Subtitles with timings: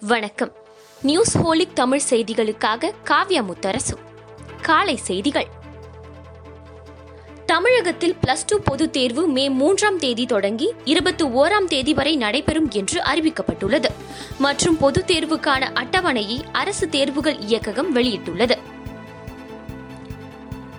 [0.00, 0.52] வணக்கம்.
[1.02, 3.96] News holic Tamil செய்திகளுக்காக காவ்யா முத்தரசு.
[4.62, 5.46] காலை செய்திகள்.
[7.46, 13.02] தமிழகத்தில் பிளஸ் டூ பொதுத் தேர்வு மே மூன்றாம் தேதி தொடங்கி இருபத்தி ஓராம் தேதி வரை நடைபெறும் என்று
[13.02, 13.84] அறிவிக்கப்பட்டுள்ளது.
[14.38, 18.58] மற்றும் பொதுத் தேர்வுக்கான அட்டவணையை அரசு தேர்வுகள் இயக்ககம் வெளியிட்டுள்ளது.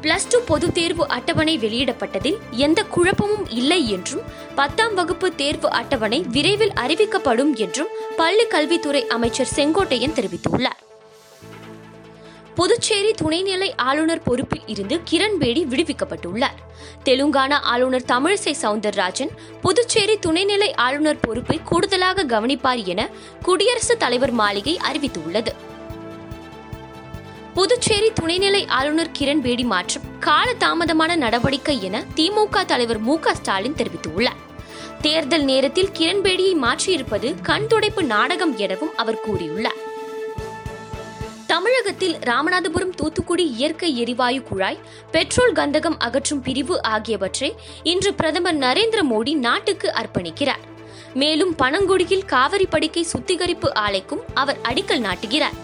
[0.02, 4.22] பிளஸ் டூ பொதுத் தேர்வு அட்டவணை வெளியிடப்பட்டதில் எந்த குழப்பமும் இல்லை என்றும்
[4.56, 10.80] பத்தாம் வகுப்பு தேர்வு அட்டவணை விரைவில் அறிவிக்கப்படும் என்றும் பள்ளி கல்வித்துறை அமைச்சர் செங்கோட்டையன் தெரிவித்துள்ளார்.
[12.56, 16.58] புதுச்சேரி துணைநிலை ஆளுநர் பொறுப்பில் இருந்து கிரண்பேடி விடுவிக்கப்பட்டுள்ளார்.
[17.06, 19.30] தெலுங்கானா ஆளுநர் தமிழிசை சவுந்தரராஜன்
[19.62, 23.09] புதுச்சேரி துணைநிலை ஆளுநர் பொறுப்பை கூடுதலாக கவனிப்பார் என
[23.42, 25.54] குடியரசுத் தலைவர் மாளிகை அறிவித்துள்ளது.
[27.54, 34.40] புதுச்சேரி துணைநிலை ஆளுநர் கிரண்பேடி மாற்றம் கால தாமதமான நடவடிக்கை என திமுக தலைவர் மு க ஸ்டாலின் தெரிவித்துள்ளார்.
[35.02, 39.80] தேர்தல் நேரத்தில் கிரண்பேடியை மாற்றியிருப்பது கண் துடைப்பு நாடகம் எனவும் அவர் கூறியுள்ளார்.
[41.48, 44.80] தமிழகத்தில் ராமநாதபுரம் தூத்துக்குடி இயற்கை எரிவாயு குழாய்
[45.12, 50.64] பெட்ரோல் கந்தகம் அகற்றும் பிரிவு ஆகியவற்றை இன்று பிரதமர் நரேந்திர மோடி நாட்டுக்கு அர்ப்பணிக்கிறார்.
[51.14, 55.61] மேலும் பனங்குடியில் காவிரி படுக்கை சுத்திகரிப்பு ஆலைக்கும் அவர் அடிக்கல் நாட்டுகிறார்.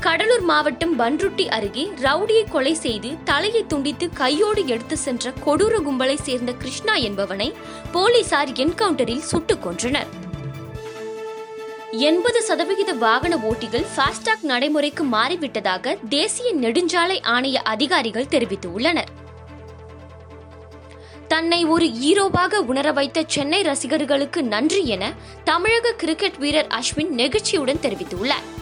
[0.00, 6.52] கடலூர் மாவட்டம் பன்ருட்டி அருகே ரவுடியை கொலை செய்து தலையை துண்டித்து கையோடு எடுத்து சென்ற கொடூர கும்பலை சேர்ந்த
[6.52, 7.52] கிருஷ்ணா என்பவனை
[7.92, 10.06] போலீசார் என்கவுண்டரில் சுட்டுக் கொன்றனர்.
[11.90, 19.10] எண்பது சதவிகித வாகன ஓட்டிகள் ஃபாஸ்டாக் நடைமுறைக்கு மாறிவிட்டதாக தேசிய நெடுஞ்சாலை ஆணைய அதிகாரிகள் தெரிவித்துள்ளனர்.
[21.28, 25.12] தன்னை ஒரு ஈரோவாக உணர வைத்த சென்னை ரசிகர்களுக்கு நன்றி என
[25.44, 28.58] தமிழக கிரிக்கெட் வீரர் அஸ்வின் நெகிழ்ச்சியுடன் தெரிவித்துள்ளார்.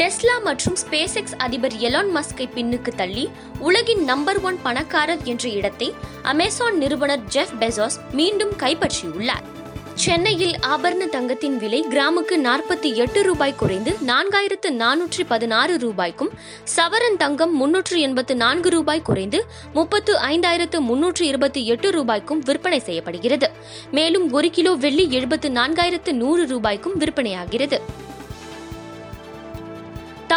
[0.00, 3.24] டெஸ்லா மற்றும் ஸ்பேஸ் எக்ஸ் அதிபர் எலான் மஸ்கை பின்னுக்கு தள்ளி
[3.58, 5.88] உலகின் நம்பர் ஒன் பணக்காரர் என்ற இடத்தை
[6.22, 9.46] அமேசான் நிறுவனர் ஜெஃப் பெசாஸ் மீண்டும் கைப்பற்றியுள்ளார்.
[9.94, 16.32] சென்னையில் ஆபரண தங்கத்தின் விலை கிராமுக்கு நாற்பத்தி எட்டு ரூபாய் குறைந்து நான்காயிரத்து நானூற்றி பதினாறு ரூபாய்க்கும்
[16.76, 19.40] சவரன் தங்கம் முன்னூற்று எண்பத்து நான்கு ரூபாய் குறைந்து
[19.72, 23.50] முப்பத்து ஐந்தாயிரத்து முன்னூற்று இருபத்தி எட்டு ரூபாய்க்கும் விற்பனை செய்யப்படுகிறது.
[23.90, 27.80] மேலும் ஒரு கிலோ வெள்ளி எழுபத்து நான்காயிரத்து நூறு ரூபாய்க்கும் விற்பனையாகிறது.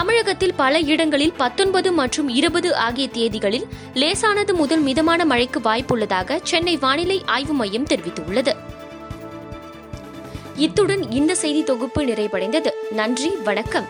[0.02, 3.64] தமிழகத்தில் பல இடங்களில் பத்தொன்பது மற்றும் இருபது ஆகிய தேதிகளில்
[3.94, 8.56] லேசானது முதல் மிதமான மழைக்கு வாய்ப்புள்ளதாக சென்னை வானிலை ஆய்வு மையம் தெரிவித்துள்ளது.
[10.56, 12.70] இத்துடன் இந்த செய்தி தொகுப்பு நிறைவடைந்தது.
[12.92, 13.88] நன்றி வணக்கம்.